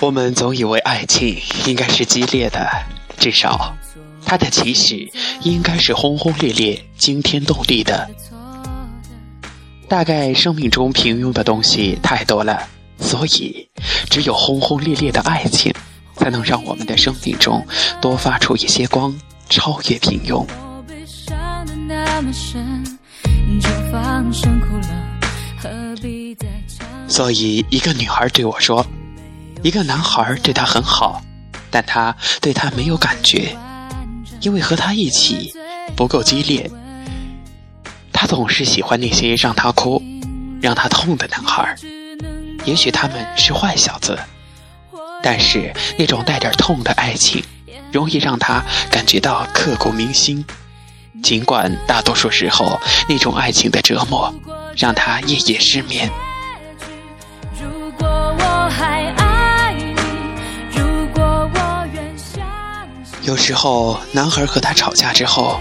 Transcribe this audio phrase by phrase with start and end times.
[0.00, 1.36] 我们总以为爱情
[1.66, 2.66] 应该是激烈的，
[3.18, 3.76] 至少
[4.24, 5.06] 它的起始
[5.42, 8.08] 应该是轰轰烈烈、惊天动地的。
[9.88, 12.66] 大概生命中平庸的东西太多了，
[12.98, 13.68] 所以
[14.08, 15.70] 只有轰轰烈烈的爱情，
[16.16, 17.62] 才能让我们的生命中
[18.00, 19.14] 多发出一些光，
[19.50, 20.46] 超越平庸。
[27.06, 28.86] 所以，一个女孩对我说
[29.62, 31.22] ：“一个男孩对她很好，
[31.70, 33.56] 但她对他没有感觉，
[34.40, 35.52] 因为和他一起
[35.94, 36.70] 不够激烈。
[38.12, 40.02] 他总是喜欢那些让他哭、
[40.60, 41.74] 让他痛的男孩。
[42.66, 44.18] 也许他们是坏小子，
[45.22, 47.42] 但是那种带点痛的爱情，
[47.90, 50.44] 容易让他感觉到刻骨铭心。
[51.22, 54.34] 尽管大多数时候，那种爱情的折磨
[54.76, 56.10] 让他夜夜失眠。”
[63.22, 65.60] 有时候，男孩和她吵架之后，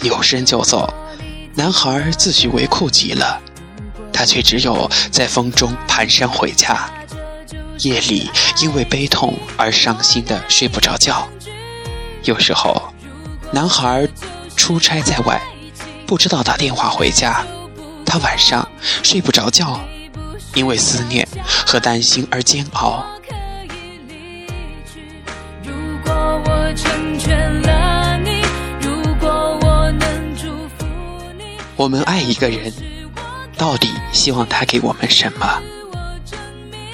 [0.00, 0.92] 扭身就走。
[1.54, 3.40] 男孩自诩为酷极了，
[4.12, 6.90] 他却只有在风中蹒跚回家。
[7.80, 11.28] 夜里因为悲痛而伤心的睡不着觉。
[12.24, 12.80] 有时候，
[13.50, 14.08] 男孩
[14.56, 15.42] 出差在外，
[16.06, 17.44] 不知道打电话回家，
[18.06, 18.66] 他晚上
[19.02, 19.80] 睡不着觉，
[20.54, 21.26] 因为思念
[21.66, 23.04] 和担心而煎熬。
[31.82, 32.72] 我们爱一个人，
[33.58, 35.60] 到底希望他给我们什么？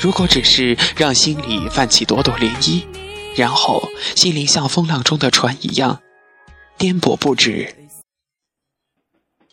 [0.01, 2.85] 如果只是让心里泛起朵朵涟漪，
[3.37, 3.87] 然后
[4.17, 6.01] 心灵像风浪中的船一样
[6.79, 7.75] 颠簸不止，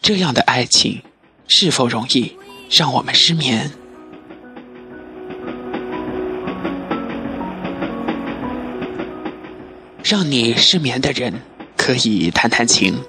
[0.02, 1.02] 这样的爱情
[1.50, 2.38] 是否容易
[2.72, 3.74] 让我们失眠？
[10.02, 11.42] 让你失眠的人
[11.76, 13.04] 可以谈谈情。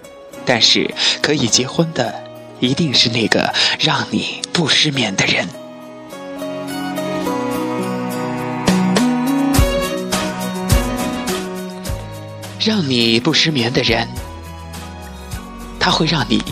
[0.48, 0.88] 但是
[1.20, 2.22] 可以结婚的，
[2.60, 5.46] 一定是那个让你不失眠的人。
[12.58, 14.08] 让你不失眠的人，
[15.78, 16.42] 他会让你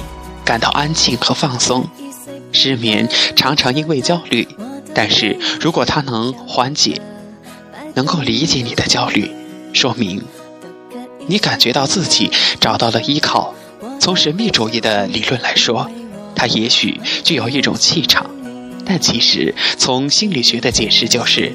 [0.44, 1.88] 感到安静和放松。
[2.52, 4.46] 失眠常常因为焦虑，
[4.94, 7.02] 但是如果他能缓解，
[7.94, 9.28] 能够理解你的焦虑，
[9.72, 10.22] 说明
[11.26, 13.52] 你感觉到自己找到了依靠。
[14.04, 15.90] 从神秘主义的理论来说，
[16.36, 18.30] 它也许具有一种气场，
[18.84, 21.50] 但其实从心理学的解释就是，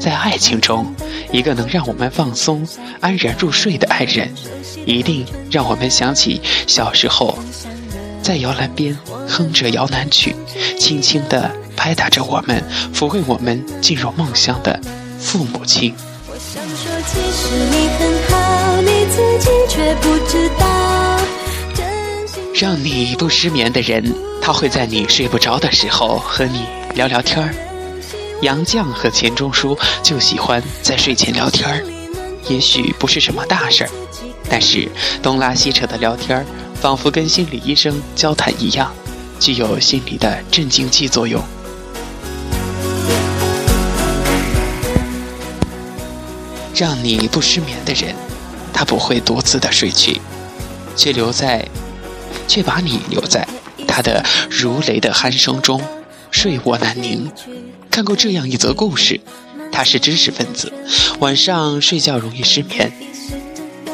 [0.00, 0.94] 在爱情中，
[1.30, 2.66] 一个能让我们放松、
[3.00, 4.34] 安然入睡的爱人，
[4.86, 7.38] 一定让我们想起小时候
[8.22, 8.96] 在摇篮边
[9.28, 10.34] 哼着摇篮曲，
[10.78, 14.80] 轻轻地拍打着我们，抚慰我们进入梦乡的
[15.18, 15.94] 父母亲。
[16.26, 20.79] 我想说，其实你很好，你自己却不知道。
[22.60, 24.04] 让你不失眠的人，
[24.42, 27.54] 他会在你睡不着的时候和你聊聊天儿。
[28.42, 31.82] 杨绛和钱钟书就喜欢在睡前聊天儿，
[32.50, 33.90] 也许不是什么大事儿，
[34.50, 34.86] 但是
[35.22, 36.44] 东拉西扯的聊天儿，
[36.78, 38.92] 仿佛跟心理医生交谈一样，
[39.38, 41.42] 具有心理的镇静剂作用。
[46.74, 48.14] 让你不失眠的人，
[48.70, 50.20] 他不会独自的睡去，
[50.94, 51.66] 却留在。
[52.48, 53.46] 却把你留在
[53.86, 55.82] 他的如雷的鼾声中，
[56.30, 57.30] 睡卧难宁。
[57.90, 59.20] 看过这样一则故事：
[59.72, 60.72] 她是知识分子，
[61.18, 62.92] 晚上睡觉容易失眠，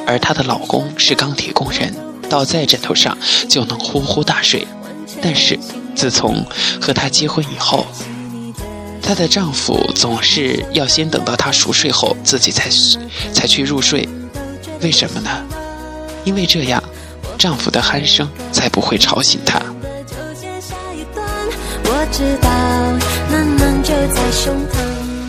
[0.06, 1.94] 而她的老公是钢铁工人，
[2.28, 3.16] 倒在枕头上
[3.48, 4.66] 就能呼呼大睡。
[5.22, 5.58] 但是
[5.94, 6.44] 自从
[6.80, 7.86] 和她结婚以后，
[9.00, 12.68] 她的丈夫总是要先等到她熟睡后自己才
[13.32, 14.06] 才去入睡。
[14.82, 15.30] 为什么呢？
[16.24, 16.82] 因为这样。
[17.36, 19.60] 丈夫的鼾声才不会吵醒她。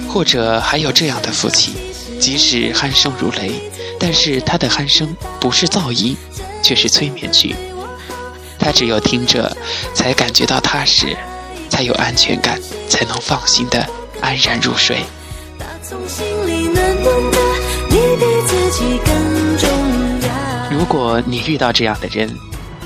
[0.07, 1.73] 或者还有这样的夫妻，
[2.19, 3.51] 即使鼾声如雷，
[3.99, 6.17] 但是他的鼾声不是噪音，
[6.63, 7.55] 却是催眠曲。
[8.57, 9.55] 他只有听着，
[9.93, 11.15] 才感觉到踏实，
[11.69, 13.85] 才有安全感，才能放心的
[14.21, 15.03] 安然入睡。
[20.77, 22.31] 如果你遇到这样的人，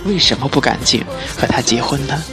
[0.05, 1.03] 为什么不赶紧
[1.37, 2.23] 和他结婚呢？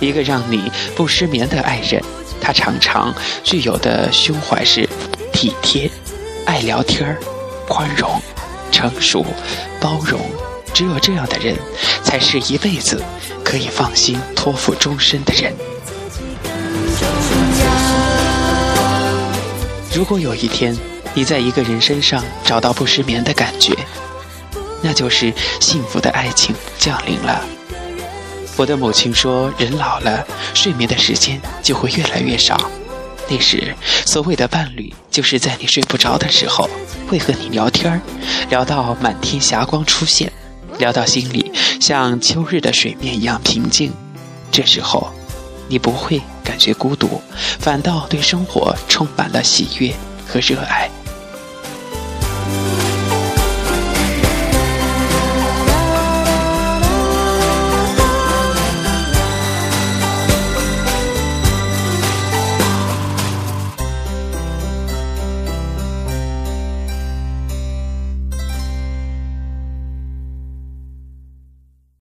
[0.00, 1.98] 一个让你不失眠的爱人，
[2.42, 4.86] 他常常具有的胸怀是
[5.32, 5.90] 体贴、
[6.44, 7.16] 爱聊天
[7.66, 8.20] 宽容、
[8.70, 9.24] 成熟、
[9.80, 10.20] 包容。
[10.74, 11.56] 只有这样的人，
[12.04, 13.02] 才是一辈子
[13.42, 15.54] 可以放心托付终身的人。
[19.94, 20.76] 如果有一天
[21.14, 23.74] 你在一个人身上找到不失眠的感觉，
[24.82, 27.44] 那就是幸福的爱情降临了。
[28.56, 32.70] 我的母亲说，人老了，睡眠的时间就会越来越少。
[33.30, 33.74] 那时，
[34.06, 36.68] 所谓的伴侣，就是在你睡不着的时候，
[37.06, 38.00] 会和你聊天
[38.48, 40.32] 聊到满天霞光出现，
[40.78, 43.92] 聊到心里像秋日的水面一样平静。
[44.50, 45.12] 这时候，
[45.68, 47.22] 你不会感觉孤独，
[47.60, 49.94] 反倒对生活充满了喜悦
[50.26, 50.90] 和热爱。